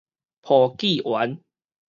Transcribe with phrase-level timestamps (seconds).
[0.41, 0.49] 簿
[0.79, 1.39] 記員